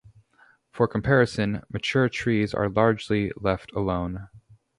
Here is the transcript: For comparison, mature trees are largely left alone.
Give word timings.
For 0.71 0.87
comparison, 0.87 1.61
mature 1.71 2.09
trees 2.09 2.55
are 2.55 2.67
largely 2.67 3.31
left 3.39 3.71
alone. 3.73 4.29